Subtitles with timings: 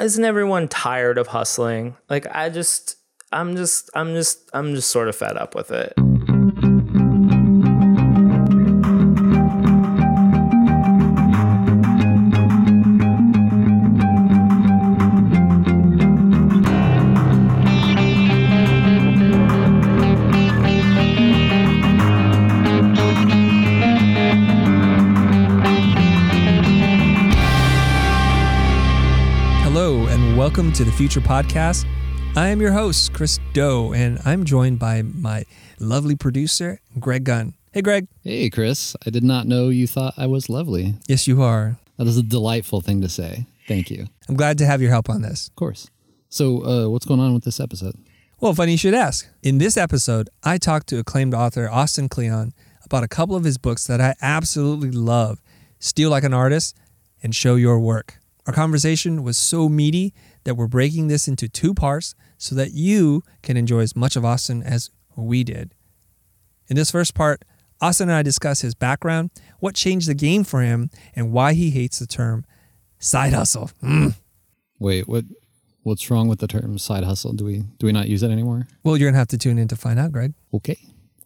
[0.00, 1.96] isn't everyone tired of hustling?
[2.08, 2.96] Like I just
[3.32, 5.94] I'm just I'm just I'm just sort of fed up with it.
[30.80, 31.84] To the Future Podcast.
[32.36, 35.44] I am your host, Chris Do, and I'm joined by my
[35.78, 37.52] lovely producer, Greg Gunn.
[37.70, 38.08] Hey, Greg.
[38.24, 38.96] Hey, Chris.
[39.06, 40.94] I did not know you thought I was lovely.
[41.06, 41.76] Yes, you are.
[41.98, 43.44] That is a delightful thing to say.
[43.68, 44.06] Thank you.
[44.26, 45.48] I'm glad to have your help on this.
[45.48, 45.90] Of course.
[46.30, 47.96] So, uh, what's going on with this episode?
[48.40, 49.28] Well, funny you should ask.
[49.42, 53.58] In this episode, I talked to acclaimed author Austin Kleon about a couple of his
[53.58, 55.42] books that I absolutely love
[55.78, 56.74] Steal Like an Artist
[57.22, 58.16] and Show Your Work.
[58.46, 63.22] Our conversation was so meaty that we're breaking this into two parts so that you
[63.42, 65.74] can enjoy as much of Austin as we did.
[66.68, 67.42] In this first part,
[67.80, 71.70] Austin and I discuss his background, what changed the game for him, and why he
[71.70, 72.44] hates the term
[72.98, 73.70] side hustle.
[73.82, 74.14] Mm.
[74.78, 75.24] Wait, what?
[75.82, 77.32] What's wrong with the term side hustle?
[77.32, 78.68] Do we do we not use it anymore?
[78.84, 80.34] Well, you're going to have to tune in to find out, Greg.
[80.52, 80.76] Okay.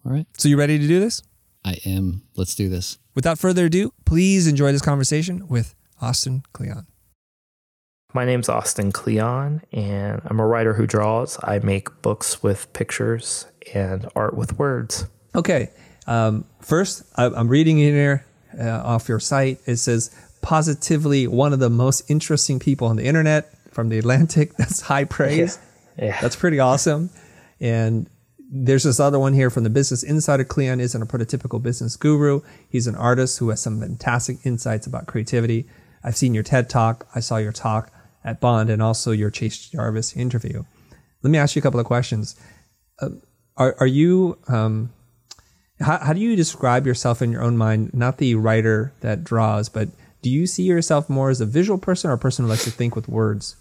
[0.07, 0.27] All right.
[0.39, 1.23] So, you ready to do this?
[1.65, 2.23] I am.
[2.37, 2.99] Let's do this.
[3.17, 6.87] Without further ado, please enjoy this conversation with Austin Kleon.
[8.15, 11.37] My name's Austin Kleon, and I'm a writer who draws.
[11.43, 15.07] I make books with pictures and art with words.
[15.35, 15.71] Okay.
[16.07, 18.25] Um, first, I- I'm reading in here
[18.57, 19.59] uh, off your site.
[19.67, 24.55] It says positively one of the most interesting people on the internet from the Atlantic.
[24.57, 25.59] That's high praise.
[25.97, 26.21] Yeah.
[26.21, 27.09] That's pretty awesome.
[27.61, 28.11] And
[28.51, 30.43] there's this other one here from the Business Insider.
[30.43, 32.41] Kleon isn't a prototypical business guru.
[32.69, 35.69] He's an artist who has some fantastic insights about creativity.
[36.03, 37.07] I've seen your TED talk.
[37.15, 37.93] I saw your talk
[38.25, 40.65] at Bond and also your Chase Jarvis interview.
[41.23, 42.37] Let me ask you a couple of questions.
[43.01, 43.11] Uh,
[43.57, 44.93] are, are you, um,
[45.81, 47.93] how, how do you describe yourself in your own mind?
[47.95, 49.89] Not the writer that draws, but
[50.23, 52.71] do you see yourself more as a visual person or a person who likes to
[52.71, 53.57] think with words?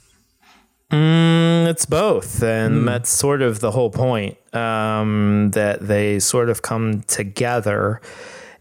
[0.92, 4.38] Mm, it's both, and that's sort of the whole point.
[4.54, 8.00] Um, that they sort of come together.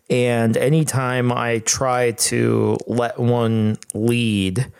[0.08, 4.72] And anytime I try to let one lead,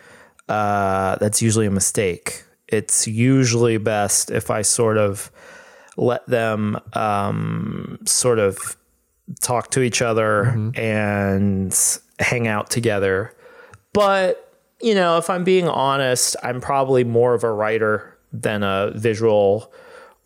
[0.53, 2.45] uh, that's usually a mistake.
[2.69, 5.31] It's usually best if I sort of
[5.97, 8.77] let them um, sort of
[9.41, 11.75] talk to each other and
[12.19, 13.35] hang out together.
[13.95, 18.93] But, you know, if I'm being honest, I'm probably more of a writer than a
[18.95, 19.73] visual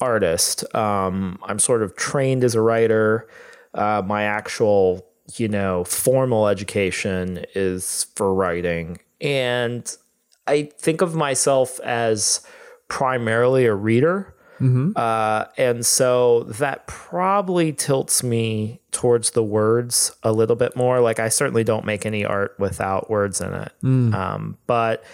[0.00, 0.64] artist.
[0.74, 3.28] Um, I'm sort of trained as a writer.
[3.74, 8.98] Uh, my actual, you know, formal education is for writing.
[9.20, 9.96] And
[10.46, 12.40] I think of myself as
[12.88, 14.34] primarily a reader.
[14.96, 21.00] Uh, and so that probably tilts me towards the words a little bit more.
[21.00, 23.72] Like I certainly don't make any art without words in it.
[24.14, 25.04] Um, but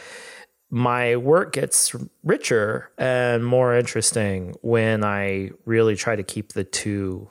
[0.70, 7.28] my work gets richer and more interesting when I really try to keep the two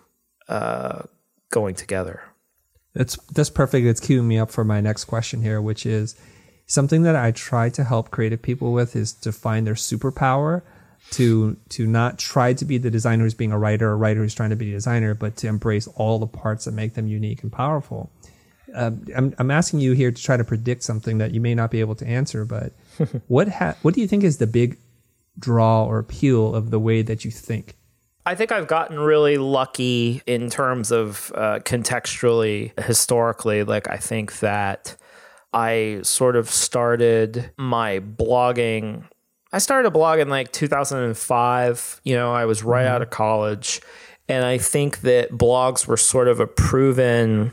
[0.50, 1.04] uh,
[1.50, 2.22] going together.
[2.94, 3.88] That's that's perfect.
[3.88, 6.16] It's queuing me up for my next question here, which is
[6.68, 10.62] something that I try to help creative people with is to find their superpower,
[11.12, 14.22] to to not try to be the designer who's being a writer, or a writer
[14.22, 17.08] who's trying to be a designer, but to embrace all the parts that make them
[17.08, 18.12] unique and powerful.
[18.74, 21.72] Um, I'm I'm asking you here to try to predict something that you may not
[21.72, 22.74] be able to answer, but
[23.28, 24.78] what ha- what do you think is the big
[25.38, 27.76] draw or appeal of the way that you think?
[28.26, 33.64] I think I've gotten really lucky in terms of uh, contextually, historically.
[33.64, 34.96] Like, I think that
[35.54, 39.04] I sort of started my blogging.
[39.52, 42.02] I started a blog in like 2005.
[42.04, 42.96] You know, I was right mm-hmm.
[42.96, 43.82] out of college.
[44.30, 47.52] And I think that blogs were sort of a proven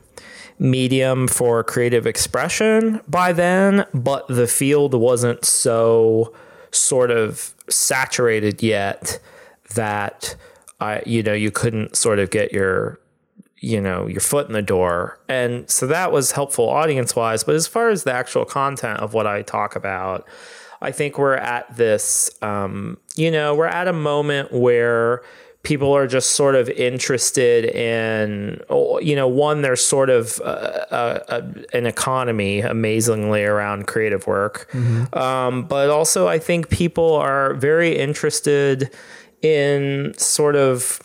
[0.59, 6.33] medium for creative expression by then, but the field wasn't so
[6.71, 9.19] sort of saturated yet
[9.75, 10.37] that
[10.81, 12.99] I you know you couldn't sort of get your
[13.61, 15.19] you know your foot in the door.
[15.29, 19.15] And so that was helpful audience wise but as far as the actual content of
[19.15, 20.27] what I talk about
[20.81, 25.23] I think we're at this um, you know we're at a moment where
[25.65, 30.45] people are just sort of interested in oh, you know one there's sort of uh,
[30.45, 34.73] uh, uh, an economy amazingly around creative work.
[35.15, 38.91] Um, but also i think people are very interested
[39.43, 41.01] in sort of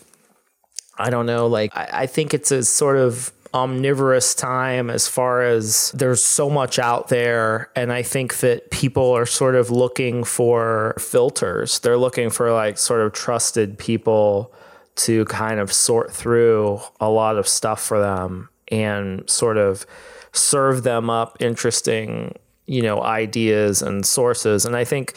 [0.98, 5.42] i don't know like i, I think it's a sort of omnivorous time as far
[5.42, 7.70] as there's so much out there.
[7.76, 11.78] And I think that people are sort of looking for filters.
[11.78, 14.52] They're looking for like sort of trusted people
[14.96, 19.86] to kind of sort through a lot of stuff for them and sort of
[20.32, 22.34] serve them up interesting,
[22.66, 24.64] you know, ideas and sources.
[24.64, 25.14] And I think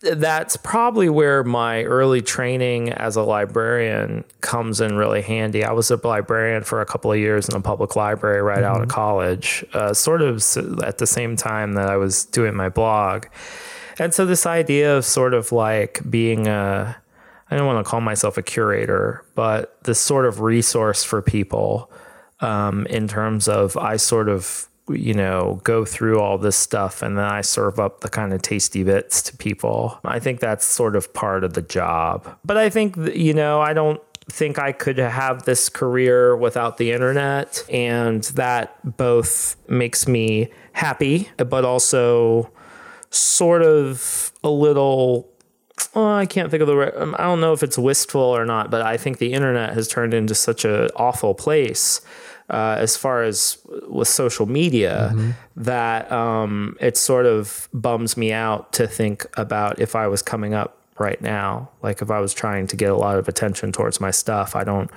[0.00, 5.62] that's probably where my early training as a librarian comes in really handy.
[5.62, 8.76] I was a librarian for a couple of years in a public library right mm-hmm.
[8.76, 10.36] out of college, uh, sort of
[10.82, 13.26] at the same time that I was doing my blog.
[13.98, 16.96] And so, this idea of sort of like being a,
[17.50, 21.90] I don't want to call myself a curator, but this sort of resource for people
[22.40, 27.16] um, in terms of I sort of you know, go through all this stuff and
[27.16, 29.98] then I serve up the kind of tasty bits to people.
[30.04, 32.38] I think that's sort of part of the job.
[32.44, 34.00] But I think, you know, I don't
[34.30, 37.64] think I could have this career without the internet.
[37.70, 42.50] And that both makes me happy, but also
[43.10, 45.30] sort of a little
[45.94, 47.02] oh, I can't think of the.
[47.02, 49.88] Um, I don't know if it's wistful or not, but I think the internet has
[49.88, 52.00] turned into such an awful place
[52.50, 53.58] uh, as far as
[53.88, 55.30] with social media mm-hmm.
[55.56, 60.54] that um, it sort of bums me out to think about if I was coming
[60.54, 64.02] up right now like if i was trying to get a lot of attention towards
[64.02, 64.90] my stuff i don't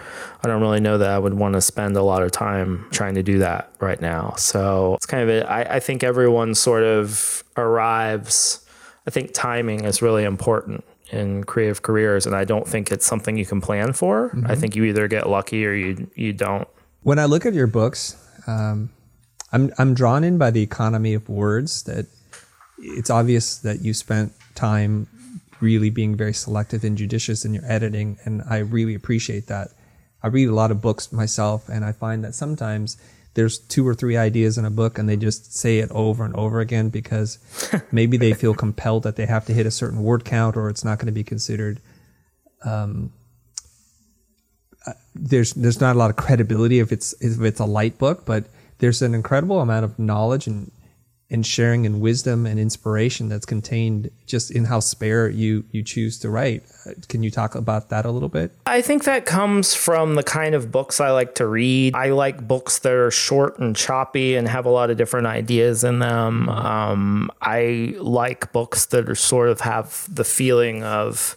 [0.44, 3.16] i don't really know that i would want to spend a lot of time trying
[3.16, 6.84] to do that right now so it's kind of it I, I think everyone sort
[6.84, 8.66] of arrives
[9.08, 13.38] i think timing is really important in creative careers and i don't think it's something
[13.38, 14.46] you can plan for mm-hmm.
[14.52, 16.68] i think you either get lucky or you you don't
[17.04, 18.18] when I look at your books,
[18.48, 18.90] um,
[19.52, 21.84] I'm I'm drawn in by the economy of words.
[21.84, 22.08] That
[22.80, 25.08] it's obvious that you spent time
[25.62, 29.70] really being very selective and judicious in your editing, and I really appreciate that.
[30.22, 32.98] I read a lot of books myself, and I find that sometimes
[33.34, 36.36] there's two or three ideas in a book and they just say it over and
[36.36, 37.40] over again because
[37.92, 40.86] maybe they feel compelled that they have to hit a certain word count or it's
[40.86, 41.80] not going to be considered
[42.64, 43.12] um,
[45.16, 48.46] there's there's not a lot of credibility if it's if it's a light book, but
[48.80, 50.72] there's an incredible amount of knowledge and
[51.34, 56.20] and sharing and wisdom and inspiration that's contained just in how spare you you choose
[56.20, 56.64] to write.
[56.86, 58.52] Uh, can you talk about that a little bit?
[58.68, 61.96] I think that comes from the kind of books I like to read.
[61.96, 65.84] I like books that are short and choppy and have a lot of different ideas
[65.84, 66.50] in them.
[66.50, 71.36] Um, I like books that are sort of have the feeling of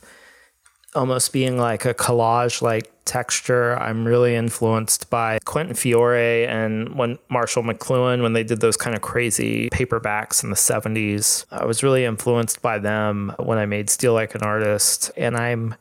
[0.97, 3.79] almost being like a collage like texture.
[3.79, 8.97] I'm really influenced by Quentin Fiore and when Marshall McLuhan when they did those kind
[8.97, 11.45] of crazy paperbacks in the 70s.
[11.51, 15.77] I was really influenced by them when I made Steal Like an Artist and I'm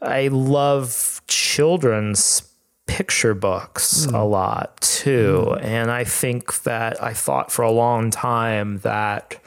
[0.00, 2.42] I love children's
[2.86, 4.14] picture books mm.
[4.14, 5.46] a lot too.
[5.48, 5.64] Mm.
[5.64, 9.40] And I think that I thought for a long time that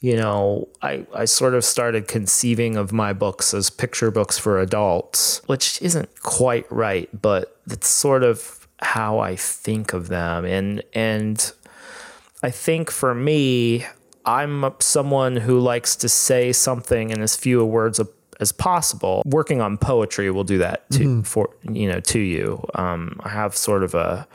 [0.00, 4.60] you know, I, I sort of started conceiving of my books as picture books for
[4.60, 10.44] adults, which isn't quite right, but it's sort of how I think of them.
[10.44, 11.52] And and
[12.42, 13.86] I think for me,
[14.26, 18.00] I'm someone who likes to say something in as few words
[18.38, 19.22] as possible.
[19.24, 21.20] Working on poetry will do that to mm-hmm.
[21.22, 22.62] for you know to you.
[22.74, 24.28] Um, I have sort of a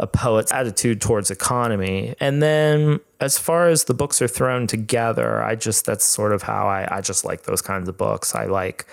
[0.00, 2.14] a poet's attitude towards economy.
[2.20, 6.42] And then as far as the books are thrown together, I just that's sort of
[6.42, 8.34] how I, I just like those kinds of books.
[8.34, 8.86] I like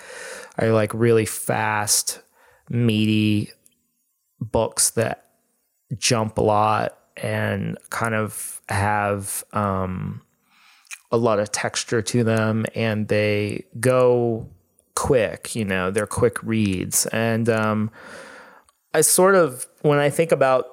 [0.58, 2.20] I like really fast,
[2.68, 3.50] meaty
[4.40, 5.26] books that
[5.98, 10.22] jump a lot and kind of have um,
[11.10, 14.48] a lot of texture to them and they go
[14.94, 17.06] quick, you know, they're quick reads.
[17.06, 17.90] And um,
[18.94, 20.71] I sort of, when I think about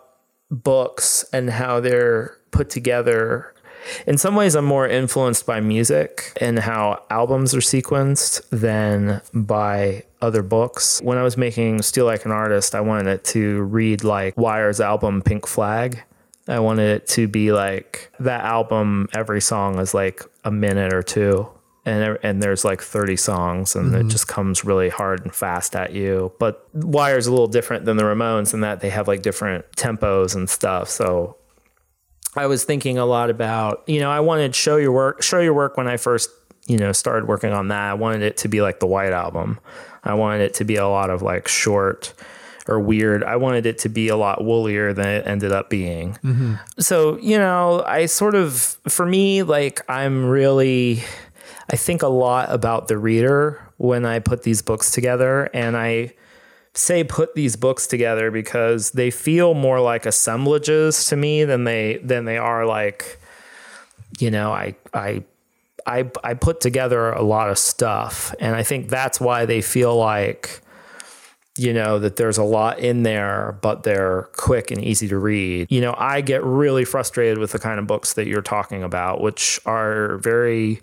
[0.49, 3.53] books and how they're put together.
[4.05, 10.03] In some ways, I'm more influenced by music and how albums are sequenced than by
[10.21, 10.99] other books.
[11.01, 14.81] When I was making Steal Like an Artist, I wanted it to read like Wire's
[14.81, 16.03] album Pink Flag.
[16.47, 21.03] I wanted it to be like that album, every song is like a minute or
[21.03, 21.47] two
[21.85, 24.07] and and there's like 30 songs and mm-hmm.
[24.07, 27.97] it just comes really hard and fast at you but wire's a little different than
[27.97, 31.35] the ramones in that they have like different tempos and stuff so
[32.35, 35.53] i was thinking a lot about you know i wanted show your work show your
[35.53, 36.29] work when i first
[36.67, 39.59] you know started working on that i wanted it to be like the white album
[40.03, 42.13] i wanted it to be a lot of like short
[42.67, 43.23] or weird.
[43.23, 46.13] I wanted it to be a lot woolier than it ended up being.
[46.23, 46.53] Mm-hmm.
[46.77, 51.01] So, you know, I sort of, for me, like, I'm really,
[51.69, 56.13] I think a lot about the reader when I put these books together, and I
[56.73, 61.97] say put these books together because they feel more like assemblages to me than they
[61.97, 63.19] than they are like
[64.19, 65.23] you know I I
[65.85, 69.97] I I put together a lot of stuff and I think that's why they feel
[69.97, 70.61] like
[71.57, 75.67] you know that there's a lot in there but they're quick and easy to read.
[75.69, 79.21] You know, I get really frustrated with the kind of books that you're talking about
[79.21, 80.81] which are very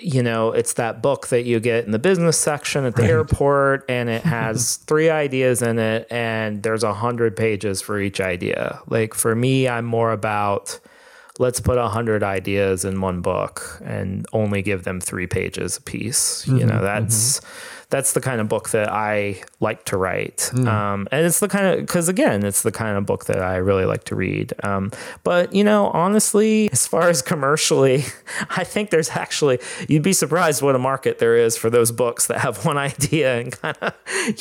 [0.00, 3.10] you know, it's that book that you get in the business section at the right.
[3.10, 8.20] airport, and it has three ideas in it, and there's a hundred pages for each
[8.20, 8.80] idea.
[8.88, 10.78] Like for me, I'm more about
[11.38, 15.82] let's put a hundred ideas in one book and only give them three pages a
[15.82, 16.44] piece.
[16.44, 20.50] Mm-hmm, you know, that's mm-hmm that's the kind of book that I like to write.
[20.52, 20.66] Mm.
[20.66, 23.56] Um, and it's the kind of, because again, it's the kind of book that I
[23.56, 24.52] really like to read.
[24.62, 24.90] Um,
[25.22, 28.04] but, you know, honestly, as far as commercially,
[28.50, 32.26] I think there's actually, you'd be surprised what a market there is for those books
[32.26, 33.94] that have one idea and kind of,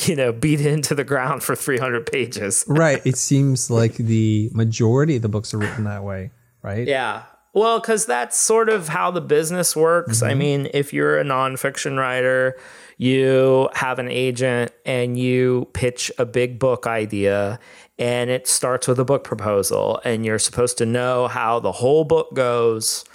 [0.07, 2.65] you know, beat it into the ground for 300 pages.
[2.67, 3.01] right.
[3.05, 6.31] It seems like the majority of the books are written that way,
[6.62, 6.88] right?
[6.88, 7.23] Yeah.
[7.53, 10.17] Well, because that's sort of how the business works.
[10.17, 10.25] Mm-hmm.
[10.25, 12.57] I mean, if you're a nonfiction writer,
[12.97, 17.59] you have an agent and you pitch a big book idea
[18.00, 22.03] and it starts with a book proposal and you're supposed to know how the whole
[22.03, 23.05] book goes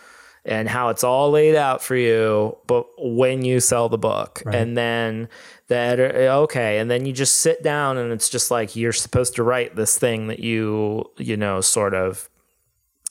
[0.44, 4.54] and how it's all laid out for you but when you sell the book right.
[4.54, 5.28] and then
[5.68, 9.42] that okay and then you just sit down and it's just like you're supposed to
[9.42, 12.30] write this thing that you you know sort of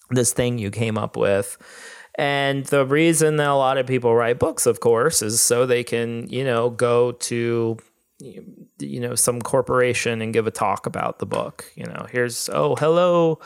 [0.10, 1.58] this thing you came up with
[2.18, 5.84] and the reason that a lot of people write books, of course, is so they
[5.84, 7.78] can, you know, go to
[8.20, 12.08] you know some corporation and give a talk about the book you know.
[12.12, 13.40] Here's oh hello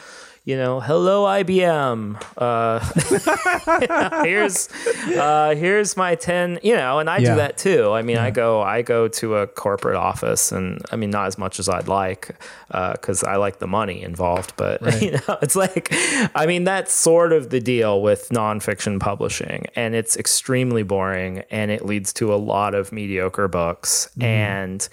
[0.43, 2.19] you know, hello IBM.
[2.35, 4.69] Uh, here's
[5.15, 6.59] uh, here's my ten.
[6.63, 7.29] You know, and I yeah.
[7.29, 7.91] do that too.
[7.91, 8.25] I mean, yeah.
[8.25, 11.69] I go I go to a corporate office, and I mean, not as much as
[11.69, 12.35] I'd like,
[12.69, 14.53] because uh, I like the money involved.
[14.57, 15.01] But right.
[15.01, 15.89] you know, it's like,
[16.35, 21.69] I mean, that's sort of the deal with nonfiction publishing, and it's extremely boring, and
[21.69, 24.23] it leads to a lot of mediocre books, mm.
[24.23, 24.89] and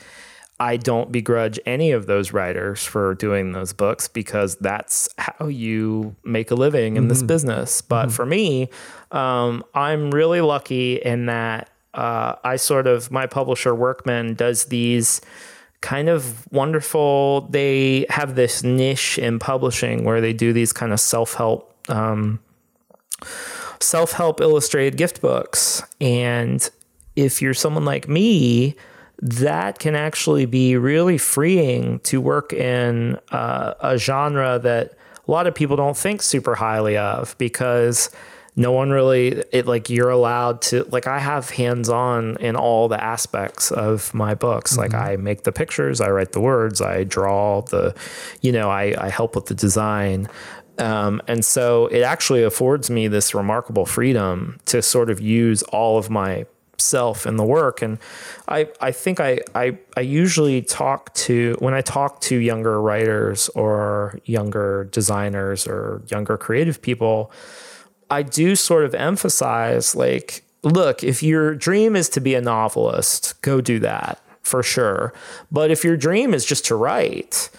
[0.60, 6.16] I don't begrudge any of those writers for doing those books because that's how you
[6.24, 7.08] make a living in mm-hmm.
[7.08, 7.80] this business.
[7.80, 8.10] But mm-hmm.
[8.10, 8.68] for me,
[9.12, 15.20] um, I'm really lucky in that uh, I sort of, my publisher Workman does these
[15.80, 21.00] kind of wonderful, they have this niche in publishing where they do these kind of
[21.00, 21.72] self help.
[21.88, 22.40] Um,
[23.80, 25.82] self help illustrated gift books.
[26.00, 26.68] And
[27.16, 28.74] if you're someone like me,
[29.20, 34.96] that can actually be really freeing to work in uh, a genre that
[35.26, 38.10] a lot of people don't think super highly of because
[38.58, 42.88] no one really it like you're allowed to like I have hands on in all
[42.88, 44.72] the aspects of my books.
[44.72, 44.80] Mm-hmm.
[44.80, 47.94] Like I make the pictures, I write the words, I draw the,
[48.42, 50.28] you know, I, I help with the design.
[50.78, 55.98] Um, and so it actually affords me this remarkable freedom to sort of use all
[55.98, 56.46] of my
[56.78, 57.82] self in the work.
[57.82, 57.98] And
[58.46, 63.48] I, I think I, I, I usually talk to, when I talk to younger writers
[63.50, 67.30] or younger designers or younger creative people,
[68.10, 73.40] I do sort of emphasize like, look, if your dream is to be a novelist,
[73.42, 75.12] go do that for sure.
[75.52, 77.50] But if your dream is just to write,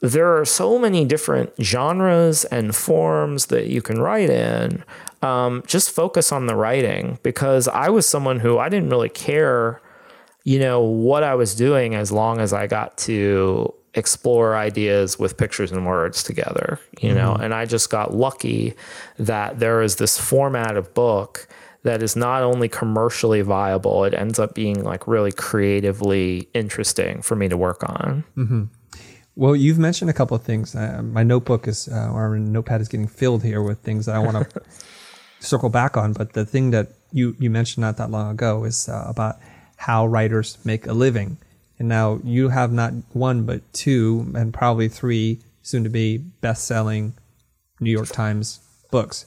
[0.00, 4.84] there are so many different genres and forms that you can write in
[5.22, 9.80] um, just focus on the writing because I was someone who I didn't really care,
[10.44, 15.36] you know, what I was doing as long as I got to explore ideas with
[15.36, 17.18] pictures and words together, you mm-hmm.
[17.18, 18.74] know, and I just got lucky
[19.18, 21.48] that there is this format of book
[21.82, 27.36] that is not only commercially viable, it ends up being like really creatively interesting for
[27.36, 28.24] me to work on.
[28.36, 28.64] Mm-hmm.
[29.36, 30.74] Well, you've mentioned a couple of things.
[30.74, 34.18] Uh, my notebook is, uh, or notepad is getting filled here with things that I
[34.18, 34.60] want to
[35.40, 38.88] circle back on, but the thing that you, you mentioned not that long ago is
[38.88, 39.36] uh, about
[39.76, 41.38] how writers make a living.
[41.78, 46.66] And now you have not one, but two, and probably three soon to be best
[46.66, 47.14] selling
[47.80, 49.26] New York Times books.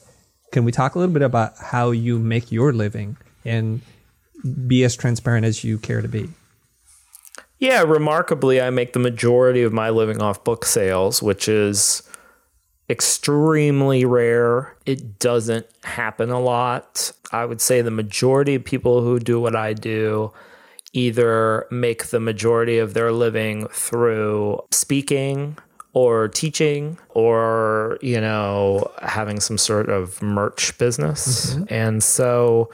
[0.52, 3.82] Can we talk a little bit about how you make your living and
[4.66, 6.30] be as transparent as you care to be?
[7.60, 12.09] Yeah, remarkably, I make the majority of my living off book sales, which is
[12.90, 14.76] extremely rare.
[14.86, 17.12] It doesn't happen a lot.
[17.32, 20.32] I would say the majority of people who do what I do
[20.94, 25.58] either make the majority of their living through speaking
[25.94, 31.64] or teaching or you know having some sort of merch business mm-hmm.
[31.70, 32.70] and so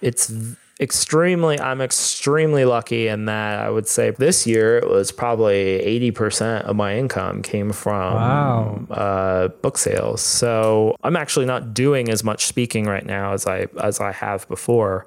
[0.00, 0.32] it's
[0.80, 5.78] extremely i'm extremely lucky in that i would say this year it was probably
[6.10, 8.86] 80% of my income came from Wow.
[8.90, 13.66] uh, book sales so i'm actually not doing as much speaking right now as i
[13.82, 15.04] as i have before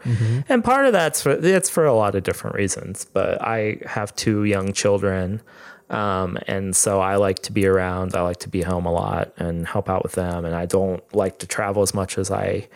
[0.48, 4.15] and part of that's for that's for a lot of different reasons but i have
[4.15, 5.42] two young children
[5.89, 8.15] um, and so I like to be around.
[8.15, 10.44] I like to be home a lot and help out with them.
[10.44, 12.68] And I don't like to travel as much as I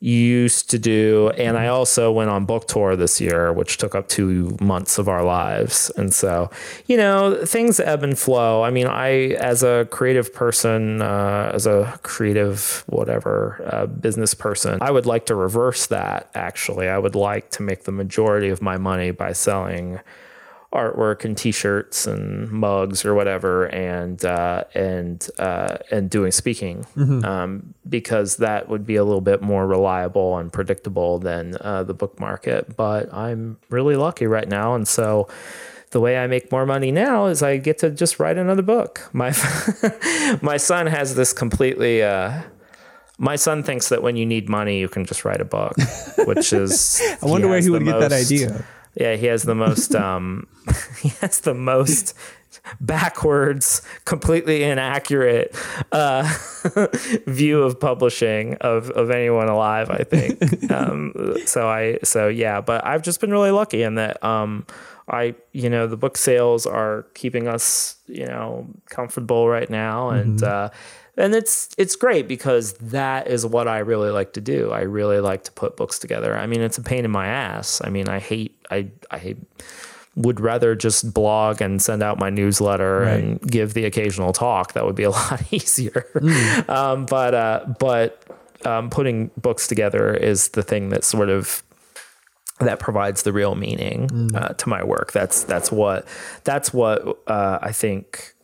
[0.00, 1.30] used to do.
[1.36, 5.08] And I also went on book tour this year, which took up two months of
[5.08, 5.90] our lives.
[5.96, 6.50] And so,
[6.86, 8.62] you know, things ebb and flow.
[8.62, 14.78] I mean, I, as a creative person, uh, as a creative, whatever, uh, business person,
[14.80, 16.88] I would like to reverse that actually.
[16.88, 20.00] I would like to make the majority of my money by selling
[20.72, 26.86] artwork and T-shirts and mugs or whatever, and uh, and uh, and doing speaking,
[27.24, 31.94] um, because that would be a little bit more reliable and predictable than uh, the
[31.94, 32.76] book market.
[32.76, 35.28] But I'm really lucky right now, and so.
[35.92, 39.10] The way I make more money now is I get to just write another book.
[39.12, 39.34] My
[40.40, 42.00] my son has this completely.
[42.00, 42.42] Uh,
[43.18, 45.74] my son thinks that when you need money, you can just write a book,
[46.26, 47.02] which is.
[47.22, 48.64] I wonder where he would get that idea.
[48.94, 50.46] Yeah, he has the most um
[51.00, 52.14] he has the most
[52.80, 55.54] backwards, completely inaccurate
[55.92, 56.28] uh
[57.26, 60.70] view of publishing of of anyone alive, I think.
[60.70, 61.12] um
[61.46, 64.66] so I so yeah, but I've just been really lucky in that um
[65.08, 70.42] I you know, the book sales are keeping us, you know, comfortable right now and
[70.42, 70.70] uh
[71.16, 74.70] and it's it's great because that is what I really like to do.
[74.70, 76.36] I really like to put books together.
[76.36, 77.80] I mean, it's a pain in my ass.
[77.84, 79.36] I mean, I hate I I
[80.16, 84.72] would rather just blog and send out my newsletter and give the occasional talk.
[84.72, 86.06] That would be a lot easier.
[86.68, 88.24] Um, but uh, but
[88.64, 91.62] um, putting books together is the thing that sort of
[92.60, 95.12] that provides the real meaning uh, to my work.
[95.12, 96.06] That's that's what
[96.44, 98.34] that's what uh, I think.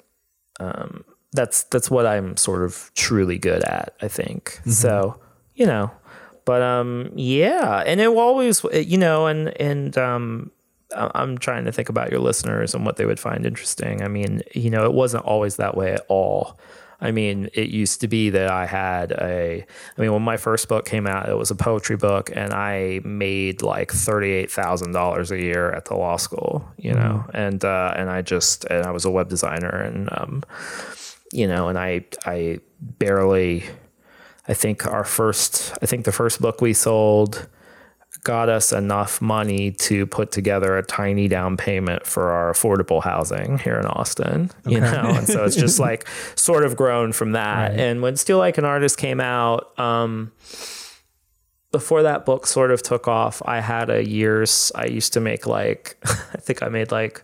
[0.59, 1.05] Um,
[1.37, 3.95] that's that's what I'm sort of truly good at.
[4.03, 5.21] I think so.
[5.55, 5.91] You know,
[6.45, 10.51] but um, yeah, and it will always you know, and and um,
[10.95, 14.03] I'm trying to think about your listeners and what they would find interesting.
[14.03, 16.59] I mean, you know, it wasn't always that way at all.
[17.01, 19.67] I mean, it used to be that I had a.
[19.97, 23.01] I mean, when my first book came out, it was a poetry book, and I
[23.05, 26.67] made like thirty-eight thousand dollars a year at the law school.
[26.79, 30.43] You know, and uh, and I just and I was a web designer, and um,
[31.33, 33.65] you know, and I I barely.
[34.49, 35.75] I think our first.
[35.83, 37.49] I think the first book we sold
[38.27, 43.57] got us enough money to put together a tiny down payment for our affordable housing
[43.59, 47.79] here in Austin, you know, and so it's just like sort of grown from that.
[47.79, 50.33] And when Steal Like an Artist came out, um,
[51.71, 55.47] before that book sort of took off, I had a year's, I used to make
[55.47, 57.23] like, I think I made like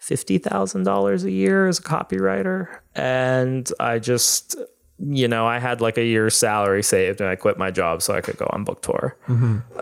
[0.00, 2.79] $50,000 a year as a copywriter.
[2.94, 4.56] And I just,
[4.98, 8.14] you know, I had like a year's salary saved and I quit my job so
[8.14, 9.16] I could go on book tour.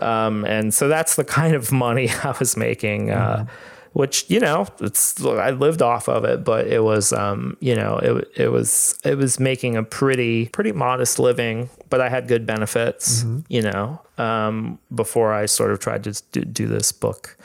[0.01, 3.45] Um, and so that's the kind of money I was making, uh,
[3.93, 7.97] which, you know, it's, I lived off of it, but it was, um, you know,
[7.97, 12.45] it, it was, it was making a pretty, pretty modest living, but I had good
[12.45, 17.35] benefits, you know, um, before I sort of tried to do, do this book,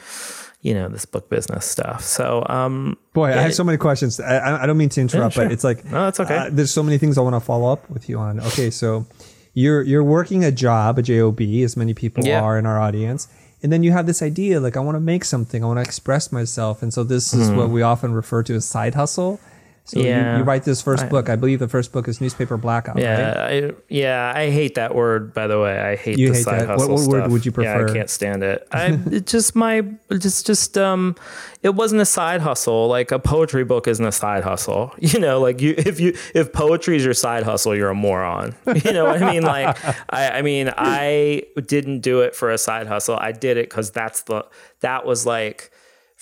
[0.64, 2.02] you know, this book business stuff.
[2.02, 4.18] So, um, Boy, I have so many questions.
[4.18, 5.44] I- I, don't mean to interrupt, sure.
[5.44, 6.36] but it's like No, that's okay.
[6.38, 8.40] uh, there's so many things I want to follow up with you on.
[8.40, 9.04] Okay, so
[9.52, 12.40] you're you're working a job, a job, as many people Yeah.
[12.40, 13.28] are in our audience,
[13.62, 15.82] and then you have this idea like I want to make something, I want to
[15.82, 19.38] express myself, and so this is what we often refer to as side hustle.
[19.86, 20.06] So you-.
[20.06, 20.38] Yeah.
[20.38, 21.28] you, write this first I- book.
[21.28, 22.94] I believe the first book is Newspaper Blackout.
[22.96, 23.02] right?
[23.02, 25.34] Yeah, I, yeah, I hate that word.
[25.34, 26.68] By the way, I hate You the hate side that?
[26.78, 27.30] What- hustle what word stuff.
[27.32, 27.88] would you Yeah, prefer?
[27.90, 28.66] I can't stand it.
[28.72, 29.84] I it just my
[30.18, 31.16] just just um,
[31.62, 32.88] it wasn't a side hustle.
[32.88, 34.92] Like a poetry book isn't a side hustle.
[35.14, 38.54] You know, like you if you if poetry is your side hustle, you're a moron.
[38.84, 39.42] You know what I mean?
[39.42, 39.76] Like
[40.08, 43.16] I I mean I didn't do it for a side hustle.
[43.18, 44.46] I did it because that's the
[44.80, 45.70] that was like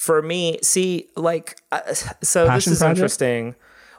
[0.02, 0.58] for me.
[0.62, 2.98] See, like uh, so Passion this is project?
[2.98, 3.54] interesting.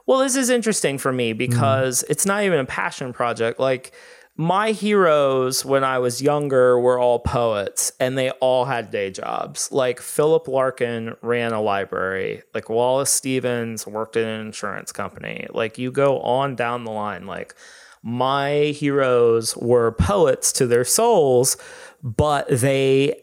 [0.05, 3.57] Well, this is interesting for me because it's not even a passion project.
[3.57, 3.93] Like
[4.35, 9.71] my heroes when I was younger were all poets and they all had day jobs.
[9.71, 15.47] Like Philip Larkin ran a library, like Wallace Stevens worked in an insurance company.
[15.51, 17.55] Like you go on down the line, like
[18.01, 21.55] my heroes were poets to their souls,
[22.03, 23.22] but they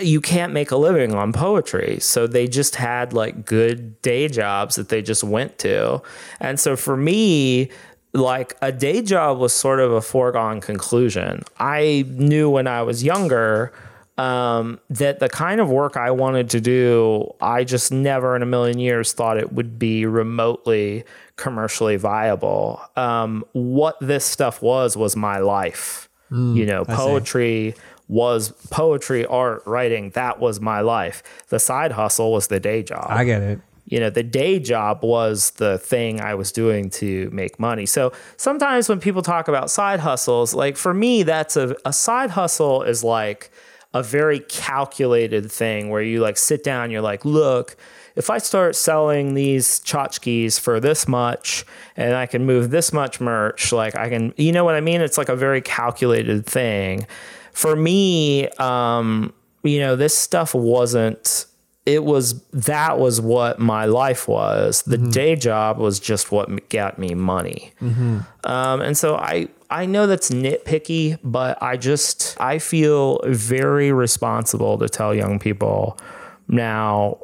[0.00, 1.98] you can't make a living on poetry.
[2.00, 6.02] So they just had like good day jobs that they just went to.
[6.40, 7.70] And so for me,
[8.12, 11.42] like a day job was sort of a foregone conclusion.
[11.58, 13.72] I knew when I was younger,
[14.18, 18.46] um, that the kind of work I wanted to do, I just never in a
[18.46, 21.04] million years thought it would be remotely
[21.36, 22.80] commercially viable.
[22.96, 26.08] Um, what this stuff was, was my life.
[26.56, 27.74] you know, poetry
[28.08, 30.10] was poetry, art, writing.
[30.10, 31.22] That was my life.
[31.48, 33.60] The side hustle was the day job I get it.
[33.86, 38.12] you know the day job was the thing i was doing to make money so
[38.36, 42.82] sometimes when people talk about side hustles like for me that's a, a side hustle
[42.82, 43.50] is like
[43.94, 47.76] a very calculated thing where you like sit down you're like look
[48.16, 51.64] if i start selling these tchotchkes for this much
[51.96, 55.00] and i can move this much merch like i can you know what i mean
[55.00, 57.06] it's like a very calculated thing
[57.56, 61.46] for me um you know this stuff wasn't
[61.86, 64.82] it was that was what my life was.
[64.82, 67.72] The day job was just what got me money.
[68.42, 74.78] Um, and so I I know that's nitpicky, but I just I feel very responsible
[74.78, 75.96] to tell young people
[76.48, 77.18] now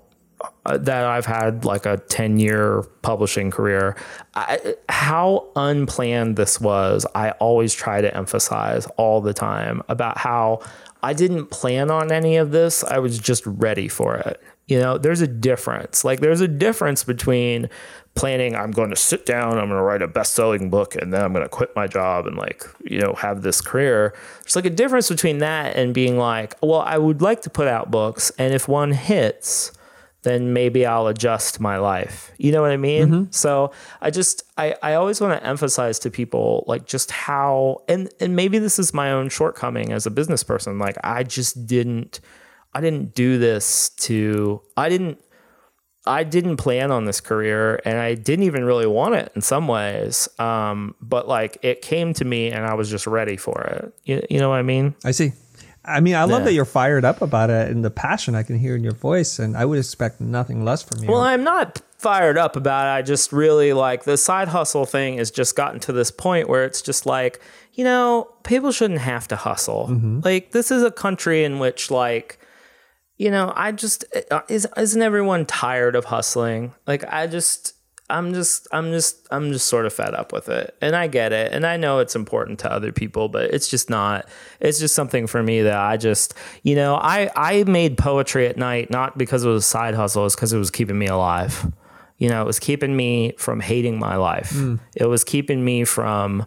[0.65, 3.97] Uh, that I've had like a 10 year publishing career,
[4.35, 10.61] I, how unplanned this was, I always try to emphasize all the time about how
[11.03, 12.85] I didn't plan on any of this.
[12.85, 14.41] I was just ready for it.
[14.69, 16.05] You know, there's a difference.
[16.05, 17.69] Like, there's a difference between
[18.15, 21.13] planning, I'm going to sit down, I'm going to write a best selling book, and
[21.13, 24.15] then I'm going to quit my job and, like, you know, have this career.
[24.43, 27.67] There's like a difference between that and being like, well, I would like to put
[27.67, 29.73] out books, and if one hits,
[30.23, 32.31] then maybe I'll adjust my life.
[32.39, 33.09] You know what I mean?
[33.33, 38.09] So I just I, I always want to emphasize to people like just how and
[38.21, 40.79] and maybe this is my own shortcoming as a business person.
[40.79, 42.21] Like I just didn't
[42.73, 45.19] I didn't do this to I didn't
[46.07, 49.69] I didn't plan on this career and I didn't even really want it in some
[49.69, 50.29] ways.
[50.39, 53.95] Um, but like it came to me and I was just ready for it.
[54.05, 54.95] You, you know what I mean?
[55.05, 55.33] I see.
[55.85, 56.45] I mean, I love Yeah.
[56.47, 59.39] that you're fired up about it and the passion I can hear in your voice,
[59.39, 61.11] and I would expect nothing less from you.
[61.11, 62.91] Well, I'm not fired up about it.
[62.99, 66.65] I just really like the side hustle thing has just gotten to this point where
[66.65, 67.41] it's just like,
[67.75, 69.89] you know, people shouldn't have to hustle.
[69.91, 70.21] Mm-hmm.
[70.25, 72.39] Like this is a country in which like
[73.19, 74.05] you know, I just
[74.49, 76.75] is isn't everyone tired of hustling?
[76.89, 77.75] Like I just
[78.13, 80.77] I'm just I'm just I'm just sort of fed up with it.
[80.81, 81.53] And I get it.
[81.53, 84.29] And I know it's important to other people, but it's just not
[84.61, 88.57] it's just something for me that I just, you know, I I made poetry at
[88.57, 91.73] night not because it was a side hustle, it's because it was keeping me alive.
[92.19, 94.51] You know, it was keeping me from hating my life.
[94.51, 94.77] Hmm.
[94.95, 96.47] It was keeping me from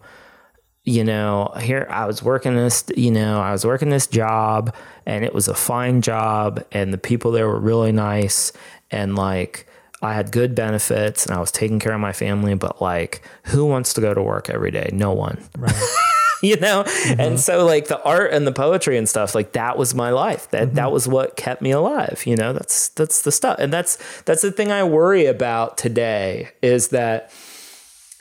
[0.88, 4.72] you know, here I was working this, you know, I was working this job
[5.04, 8.52] and it was a fine job and the people there were really nice
[8.92, 9.66] and like
[10.06, 13.66] I had good benefits and I was taking care of my family, but like who
[13.66, 14.90] wants to go to work every day?
[14.92, 15.42] No one.
[15.56, 15.74] Right.
[16.42, 16.80] you know?
[16.80, 17.36] And mm-hmm.
[17.36, 20.50] so like the art and the poetry and stuff, like that was my life.
[20.50, 20.76] That mm-hmm.
[20.76, 22.52] that was what kept me alive, you know?
[22.52, 23.58] That's that's the stuff.
[23.58, 27.32] And that's that's the thing I worry about today is that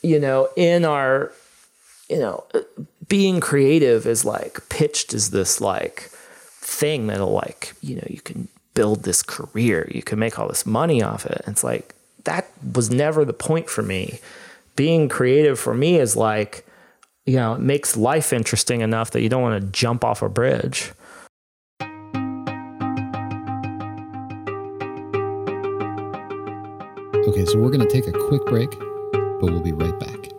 [0.03, 1.31] you know, in our
[2.09, 2.61] you know, uh,
[3.07, 6.09] being creative is like pitched as this like
[6.61, 10.65] thing that'll like, you know, you can build this career, you can make all this
[10.65, 11.41] money off it.
[11.45, 14.19] And It's like that was never the point for me.
[14.75, 16.67] Being creative for me is like,
[17.25, 20.29] you know, it makes life interesting enough that you don't want to jump off a
[20.29, 20.91] bridge.
[27.27, 30.34] Okay, so we're going to take a quick break, but we'll be right back.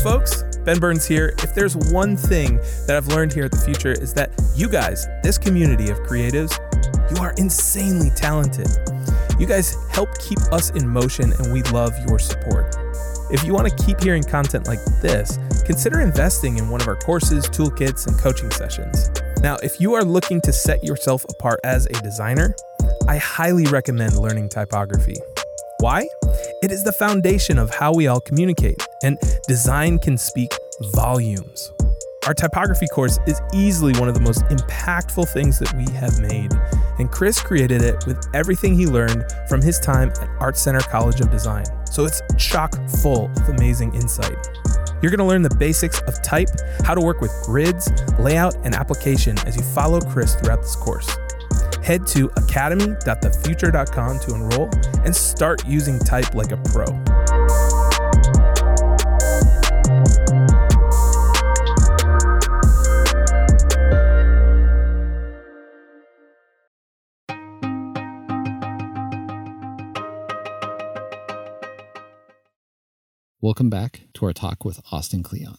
[0.00, 0.42] Folks.
[0.64, 1.34] Ben Burns here.
[1.38, 5.06] If there's one thing that I've learned here at the future is that you guys,
[5.22, 6.58] this community of creatives,
[7.10, 8.68] you are insanely talented.
[9.38, 12.76] You guys help keep us in motion, and we love your support.
[13.30, 16.96] If you want to keep hearing content like this, consider investing in one of our
[16.96, 19.10] courses, toolkits, and coaching sessions.
[19.42, 22.54] Now, if you are looking to set yourself apart as a designer,
[23.08, 25.16] I highly recommend learning typography.
[25.80, 26.06] Why?
[26.62, 29.16] It is the foundation of how we all communicate, and
[29.48, 30.52] design can speak
[30.92, 31.72] volumes.
[32.26, 36.52] Our typography course is easily one of the most impactful things that we have made,
[36.98, 41.22] and Chris created it with everything he learned from his time at Art Center College
[41.22, 41.64] of Design.
[41.86, 44.36] So it's chock full of amazing insight.
[45.00, 46.50] You're going to learn the basics of type,
[46.84, 51.16] how to work with grids, layout, and application as you follow Chris throughout this course.
[51.90, 54.70] Head to academy.thefuture.com to enroll
[55.04, 56.84] and start using type like a pro.
[73.40, 75.56] Welcome back to our talk with Austin Kleon.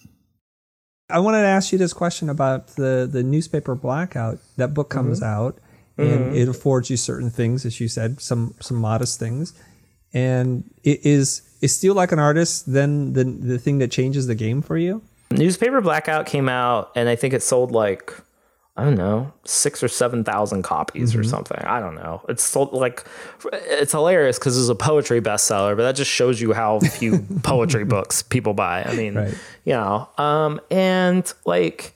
[1.10, 4.40] I wanted to ask you this question about the, the newspaper blackout.
[4.56, 5.26] That book comes mm-hmm.
[5.30, 5.60] out
[6.02, 9.54] and it affords you certain things, as you said, some some modest things.
[10.14, 14.36] And it is is Steal Like an Artist then the the thing that changes the
[14.36, 15.02] game for you?
[15.32, 18.14] Newspaper Blackout came out, and I think it sold like
[18.76, 21.58] I don't know six or seven thousand copies or something.
[21.60, 22.22] I don't know.
[22.28, 23.06] It's sold like
[23.54, 27.86] it's hilarious because it's a poetry bestseller, but that just shows you how few poetry
[27.86, 28.84] books people buy.
[28.84, 29.34] I mean, Right.
[29.66, 31.94] you know, um, and like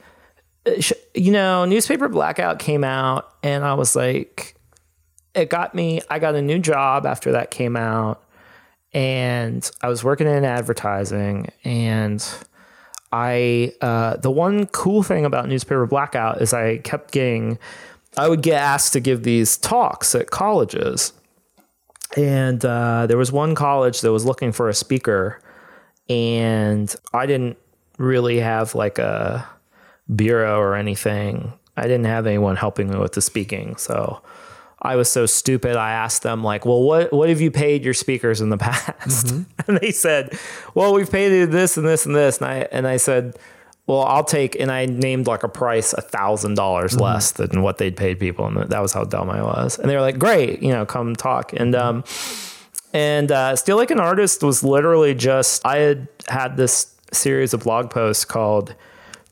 [1.13, 4.55] you know, Newspaper Blackout came out, and I was like,
[5.33, 6.01] it got me.
[6.09, 8.23] I got a new job after that came out,
[8.93, 12.25] and I was working in advertising, and
[13.11, 17.59] I uh, the one cool thing about newspaper blackout is I kept getting
[18.17, 21.13] I would get asked to give these talks at colleges,
[22.17, 25.41] and uh, there was one college that was looking for a speaker,
[26.09, 27.57] and I didn't
[27.97, 29.47] really have like a
[30.13, 31.53] bureau or anything.
[31.77, 34.21] I didn't have anyone helping me with the speaking, so
[34.81, 35.75] I was so stupid.
[35.75, 39.33] I asked them like, "Well, what what have you paid your speakers in the past?"
[39.67, 40.37] And they said,
[40.75, 43.37] "Well, we've paid you this and this and this." And I and I said,
[43.87, 47.77] "Well, I'll take." And I named like a price a thousand dollars less than what
[47.79, 49.79] they'd paid people, and that was how dumb I was.
[49.79, 52.03] And they were like, "Great, you know, come talk." And um,
[52.93, 57.61] and uh, Steal Like an Artist was literally just I had had this series of
[57.61, 58.75] blog posts called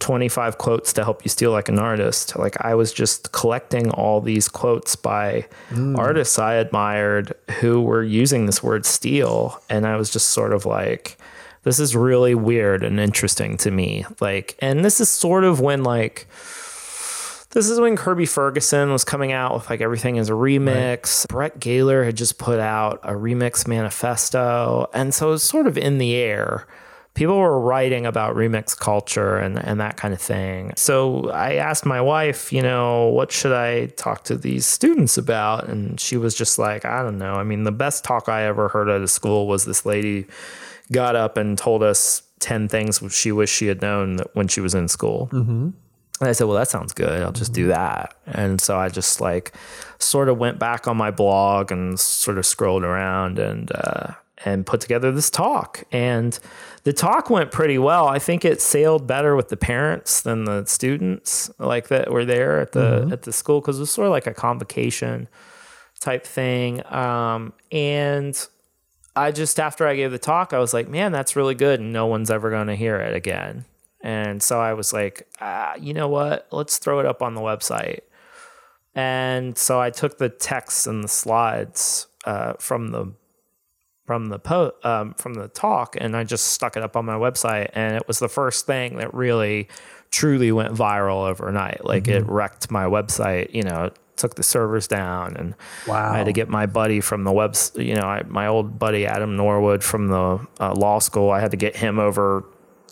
[0.03, 2.37] 25 quotes to help you steal like an artist.
[2.37, 5.95] Like I was just collecting all these quotes by hmm.
[5.95, 9.61] artists I admired who were using this word steal.
[9.69, 11.17] And I was just sort of like,
[11.63, 14.05] this is really weird and interesting to me.
[14.19, 16.27] Like, and this is sort of when like,
[17.51, 21.25] this is when Kirby Ferguson was coming out with like everything as a remix.
[21.29, 24.89] Brett Gaylor had just put out a remix manifesto.
[24.93, 26.67] And so it was sort of in the air.
[27.13, 30.73] People were writing about remix culture and, and that kind of thing.
[30.75, 35.67] So I asked my wife, you know, what should I talk to these students about?
[35.69, 37.35] And she was just like, I don't know.
[37.35, 40.25] I mean, the best talk I ever heard at a school was this lady
[40.91, 44.73] got up and told us 10 things she wished she had known when she was
[44.73, 45.29] in school.
[46.19, 47.21] And I said, well, that sounds good.
[47.21, 48.15] I'll just do that.
[48.25, 49.53] And so I just like
[49.99, 54.13] sort of went back on my blog and sort of scrolled around and, uh,
[54.45, 55.83] and put together this talk.
[55.91, 56.37] And
[56.83, 58.07] the talk went pretty well.
[58.07, 62.59] I think it sailed better with the parents than the students like that were there
[62.59, 63.61] at the, at the school.
[63.61, 65.27] Cause it was sort of like a convocation
[65.99, 66.85] type thing.
[66.91, 68.47] Um, and
[69.15, 71.79] I just, after I gave the talk, I was like, man, that's really good.
[71.79, 73.65] And no one's ever going to hear it again.
[74.01, 76.47] And so I was like, ah, you know what?
[76.51, 78.01] Let's throw it up on the website.
[78.95, 83.13] And so I took the text and the slides uh, from the
[84.05, 87.15] from the po- um, from the talk, and I just stuck it up on my
[87.15, 87.69] website.
[87.73, 89.69] And it was the first thing that really,
[90.11, 91.85] truly went viral overnight.
[91.85, 93.53] Like it wrecked my website.
[93.53, 95.55] You know, it took the servers down, and
[95.89, 97.71] I had to get my buddy from the webs.
[97.75, 101.31] You know, I, my old buddy Adam Norwood from the uh, law school.
[101.31, 102.45] I had to get him over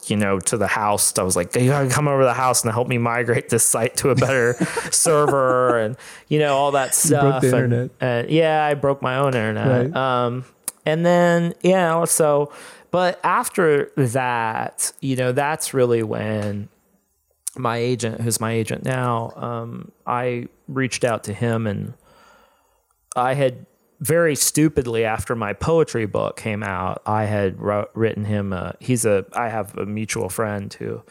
[0.08, 1.15] you know, to the house.
[1.19, 3.63] I was like, you gotta come over to the house and help me migrate this
[3.63, 4.54] site to a better
[4.91, 5.95] server and,
[6.28, 7.41] you know, all that stuff.
[7.41, 7.91] the and, internet.
[8.02, 9.91] and yeah, I broke my own internet.
[9.91, 9.95] Right.
[9.95, 10.43] Um,
[10.86, 12.52] and then, you know, so,
[12.91, 16.70] but after that, you know, that's really when
[17.56, 21.94] my agent, who's my agent now, um, I reached out to him and
[23.15, 23.65] I had
[24.02, 28.52] very stupidly after my poetry book came out, I had wrote, written him.
[28.52, 29.26] A, he's a.
[29.34, 31.04] I have a mutual friend who.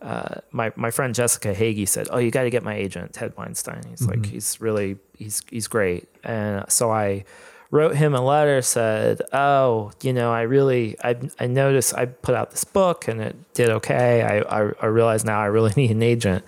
[0.00, 3.34] Uh, my my friend Jessica Hagy said, "Oh, you got to get my agent Ted
[3.36, 3.82] Weinstein.
[3.88, 7.24] He's like he's really he's he's great." And so I
[7.72, 12.36] wrote him a letter said, "Oh, you know, I really I I noticed I put
[12.36, 14.22] out this book and it did okay.
[14.22, 16.44] I I, I realize now I really need an agent."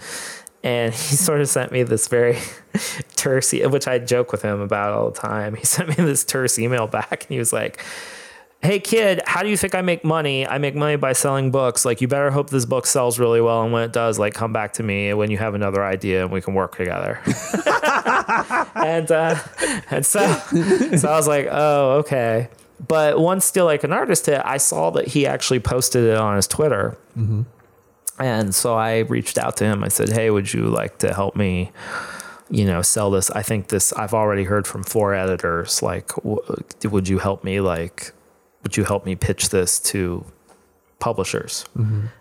[0.63, 2.39] And he sort of sent me this very
[3.17, 5.57] terse, which I joke with him about all the time.
[5.57, 7.83] He sent me this terse email back, and he was like,
[8.65, 10.47] "Hey kid, how do you think I make money?
[10.47, 11.85] I make money by selling books.
[11.85, 14.53] Like, you better hope this book sells really well, and when it does, like, come
[14.53, 17.21] back to me when you have another idea, and we can work together."
[18.75, 19.37] and uh,
[19.91, 20.21] and so
[20.97, 22.49] so I was like, "Oh, okay."
[22.89, 26.37] But once steal like an artist hit, I saw that he actually posted it on
[26.37, 26.99] his Twitter.
[28.19, 29.83] And so I reached out to him.
[29.85, 31.71] I said, "Hey, would you like to help me,
[32.51, 33.31] you know, sell this?
[33.31, 33.93] I think this.
[33.95, 35.83] I've already heard from four editors.
[35.83, 36.43] Like, w-
[36.85, 37.61] would you help me?
[37.61, 38.13] Like,
[38.65, 40.25] would you help me pitch this to
[40.99, 41.65] publishers?"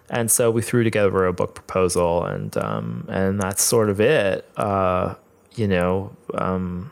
[0.09, 4.47] And so we threw together a book proposal, and um, and that's sort of it.
[4.55, 5.15] Uh,
[5.55, 6.91] you know, um,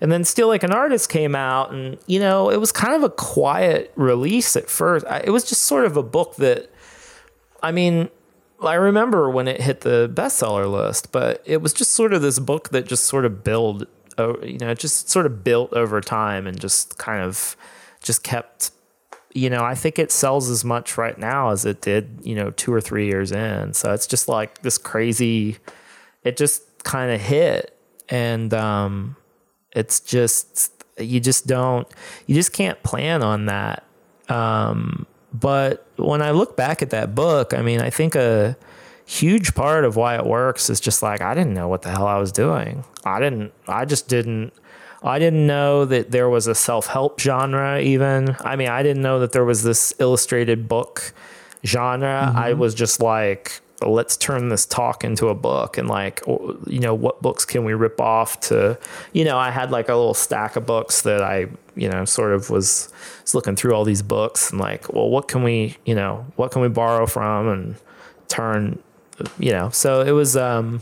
[0.00, 3.02] And then Steal Like an Artist came out, and you know, it was kind of
[3.04, 5.06] a quiet release at first.
[5.06, 6.70] I, it was just sort of a book that,
[7.62, 8.08] I mean,
[8.60, 12.38] I remember when it hit the bestseller list, but it was just sort of this
[12.38, 13.84] book that just sort of built,
[14.18, 17.56] uh, you know, it just sort of built over time and just kind of
[18.02, 18.70] just kept
[19.34, 22.50] you know, I think it sells as much right now as it did, you know,
[22.50, 23.72] two or three years in.
[23.72, 25.56] So it's just like this crazy,
[26.22, 27.76] it just kind of hit.
[28.08, 29.16] And um,
[29.74, 31.88] it's just, you just don't,
[32.26, 33.84] you just can't plan on that.
[34.28, 38.56] Um, but when I look back at that book, I mean, I think a
[39.06, 42.06] huge part of why it works is just like, I didn't know what the hell
[42.06, 42.84] I was doing.
[43.04, 44.52] I didn't, I just didn't
[45.04, 48.36] I didn't know that there was a self help genre, even.
[48.40, 51.12] I mean, I didn't know that there was this illustrated book
[51.64, 52.26] genre.
[52.28, 52.38] Mm-hmm.
[52.38, 53.60] I was just like,
[53.90, 56.22] let's turn this talk into a book and like
[56.66, 58.78] you know what books can we rip off to
[59.12, 62.32] you know i had like a little stack of books that i you know sort
[62.32, 65.94] of was, was looking through all these books and like well what can we you
[65.94, 67.76] know what can we borrow from and
[68.28, 68.80] turn
[69.38, 70.80] you know so it was um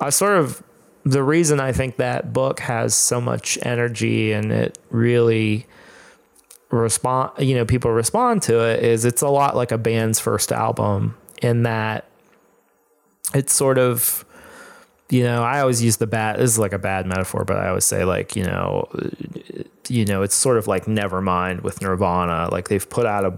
[0.00, 0.62] i sort of
[1.04, 5.66] the reason I think that book has so much energy and it really
[6.70, 10.52] respond you know people respond to it is it's a lot like a band's first
[10.52, 12.04] album in that
[13.34, 14.24] it's sort of
[15.08, 17.68] you know I always use the bad this is like a bad metaphor but I
[17.68, 18.88] always say like you know
[19.88, 22.48] you know it's sort of like Nevermind with Nirvana.
[22.52, 23.34] Like they've put out a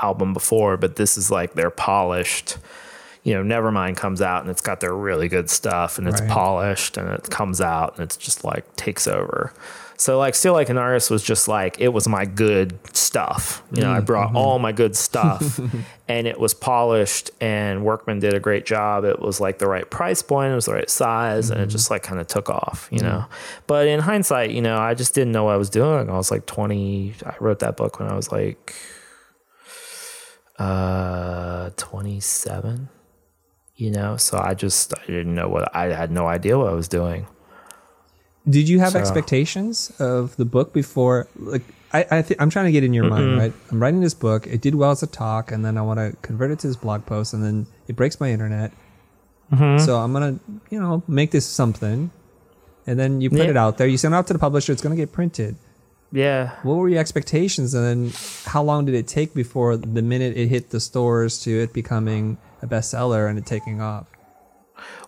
[0.00, 2.56] album before but this is like their polished
[3.22, 6.30] you know, Nevermind comes out and it's got their really good stuff and it's right.
[6.30, 9.52] polished and it comes out and it's just like takes over.
[10.00, 13.62] So like Steal Like an Artist was just like it was my good stuff.
[13.70, 14.38] You know, mm, I brought mm-hmm.
[14.38, 15.60] all my good stuff
[16.08, 19.04] and it was polished and Workman did a great job.
[19.04, 21.52] It was like the right price point, it was the right size, mm-hmm.
[21.52, 21.72] and it mm-hmm.
[21.72, 23.08] just like kind of took off, you mm-hmm.
[23.08, 23.24] know.
[23.66, 26.08] But in hindsight, you know, I just didn't know what I was doing.
[26.08, 28.74] I was like 20 I wrote that book when I was like
[30.58, 32.88] uh 27
[33.80, 34.16] you know?
[34.16, 37.26] So i just i didn't know what i had no idea what i was doing.
[38.48, 41.62] Did you have so, expectations of the book before like
[41.92, 43.52] i, I th- i'm trying to get in your mm mind right?
[43.70, 44.46] I'm writing this book.
[44.46, 46.76] It did well as a talk and then i want to convert it to this
[46.76, 48.72] blog post and then it breaks my internet.
[49.50, 49.84] Mm-hmm.
[49.84, 50.38] so i'm gonna
[50.70, 52.10] you know make this something.
[52.86, 53.50] And then you put yeah.
[53.50, 53.86] it out there.
[53.86, 54.72] You send it out to the publisher.
[54.72, 55.54] It's gonna get printed.
[56.12, 56.56] Yeah.
[56.62, 58.12] What were your expectations, and then
[58.46, 62.38] how long did it take before the minute it hit the stores to it becoming
[62.62, 64.06] a bestseller and it taking off?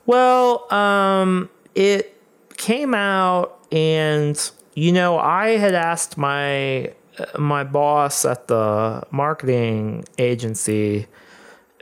[0.06, 2.16] Well, um, it
[2.56, 6.92] came out, and you know, I had asked my
[7.38, 11.06] my boss at the marketing agency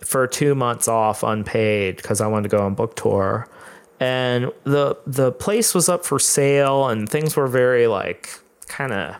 [0.04, 3.48] for two months off unpaid because I wanted to go on book tour,
[3.98, 9.16] and the the place was up for sale, and things were very like kind of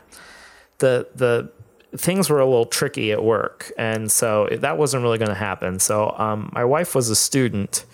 [0.77, 1.51] the the
[1.95, 5.79] things were a little tricky at work, and so that wasn't really going to happen.
[5.79, 7.85] So um, my wife was a student,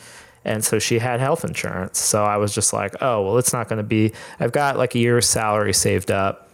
[0.45, 1.99] and so she had health insurance.
[1.99, 4.13] So I was just like, oh well, it's not going to be.
[4.39, 6.49] I've got like a year's salary saved up.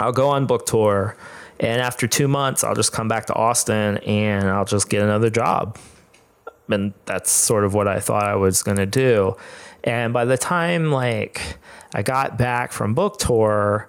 [0.00, 1.16] I'll go on book tour,
[1.62, 5.30] and after two months, I'll just come back to Austin and I'll just get another
[5.30, 5.78] job.
[6.68, 9.36] And that's sort of what I thought I was going to do.
[9.84, 11.58] And by the time like
[11.94, 13.88] I got back from book tour,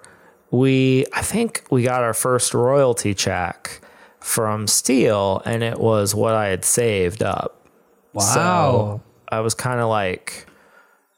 [0.54, 3.80] we I think we got our first royalty check
[4.20, 7.66] from Steal, and it was what I had saved up.
[8.12, 8.22] Wow.
[8.22, 10.46] So I was kind of like,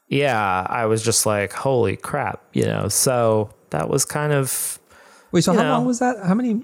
[0.07, 2.87] yeah, I was just like, holy crap, you know.
[2.87, 4.79] So that was kind of.
[5.31, 6.17] Wait, so how know, long was that?
[6.25, 6.63] How many?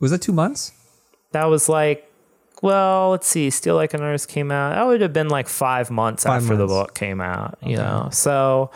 [0.00, 0.72] Was that two months?
[1.32, 2.10] That was like,
[2.62, 3.50] well, let's see.
[3.50, 4.74] Steal Like an Artist came out.
[4.74, 6.60] That would have been like five months five after months.
[6.60, 8.08] the book came out, you know.
[8.10, 8.70] So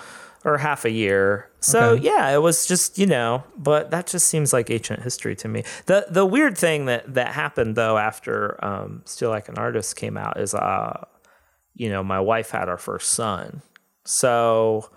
[0.44, 1.48] or half a year.
[1.60, 2.04] So okay.
[2.04, 5.64] yeah, it was just you know, but that just seems like ancient history to me.
[5.86, 10.16] The the weird thing that that happened though after um, Steal Like an Artist came
[10.16, 11.04] out is uh,
[11.74, 13.62] you know, my wife had our first son,
[14.04, 14.90] so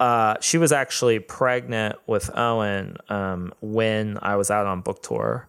[0.00, 5.48] uh, she was actually pregnant with Owen um, when I was out on book tour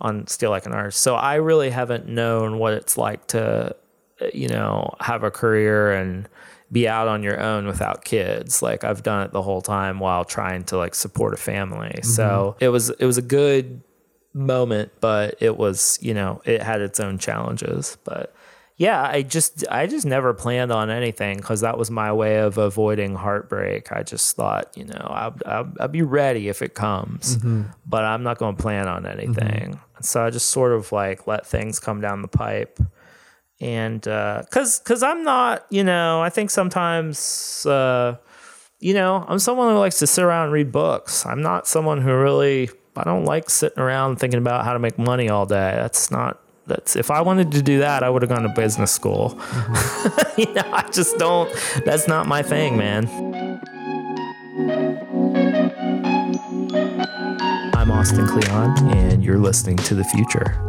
[0.00, 1.00] on Steal Like an Artist.
[1.00, 3.76] So I really haven't known what it's like to
[4.32, 6.28] you know have a career and
[6.74, 8.60] be out on your own without kids.
[8.60, 11.88] Like I've done it the whole time while trying to like support a family.
[11.88, 12.10] Mm-hmm.
[12.10, 13.80] So it was it was a good
[14.34, 17.96] moment, but it was, you know, it had its own challenges.
[18.02, 18.34] But
[18.76, 22.58] yeah, I just I just never planned on anything because that was my way of
[22.58, 23.92] avoiding heartbreak.
[23.92, 27.62] I just thought, you know, I'll I'll, I'll be ready if it comes, mm-hmm.
[27.86, 29.78] but I'm not going to plan on anything.
[29.78, 30.02] Mm-hmm.
[30.02, 32.80] So I just sort of like let things come down the pipe
[33.60, 38.16] and because uh, because I'm not, you know, I think sometimes uh,
[38.84, 41.24] you know, I'm someone who likes to sit around and read books.
[41.24, 44.98] I'm not someone who really, I don't like sitting around thinking about how to make
[44.98, 45.72] money all day.
[45.74, 48.92] That's not, that's, if I wanted to do that, I would have gone to business
[48.92, 49.40] school.
[50.36, 51.50] you know, I just don't,
[51.86, 53.08] that's not my thing, man.
[57.74, 60.60] I'm Austin Kleon, and you're listening to The Future.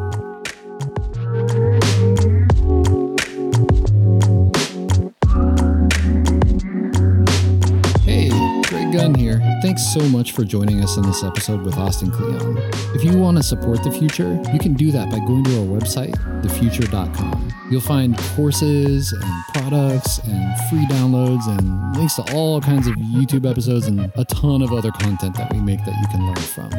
[9.66, 12.60] Thanks so much for joining us in this episode with Austin Kleon.
[12.94, 15.66] If you want to support the future, you can do that by going to our
[15.66, 16.14] website,
[16.44, 17.52] thefuture.com.
[17.72, 19.24] You'll find courses and
[19.56, 24.62] products and free downloads and links to all kinds of YouTube episodes and a ton
[24.62, 26.70] of other content that we make that you can learn from.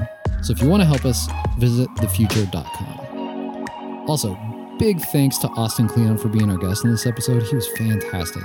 [0.45, 1.27] So if you want to help us,
[1.59, 3.65] visit thefuture.com.
[4.09, 4.39] Also,
[4.79, 7.43] big thanks to Austin Kleon for being our guest in this episode.
[7.43, 8.45] He was fantastic.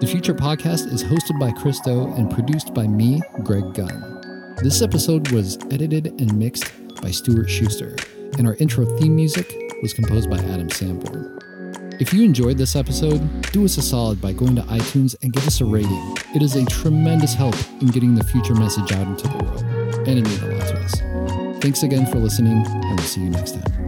[0.00, 4.56] The Future Podcast is hosted by Chris Do and produced by me, Greg Gunn.
[4.62, 6.70] This episode was edited and mixed
[7.00, 7.94] by Stuart Schuster,
[8.36, 11.38] and our intro theme music was composed by Adam Sanborn.
[12.00, 13.20] If you enjoyed this episode,
[13.52, 16.16] do us a solid by going to iTunes and give us a rating.
[16.34, 19.62] It is a tremendous help in getting the future message out into the world,
[20.08, 21.62] and it means a lot to us.
[21.62, 23.84] Thanks again for listening, and we'll see you next time.